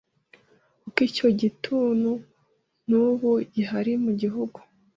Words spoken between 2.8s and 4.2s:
n’ubu gihari mu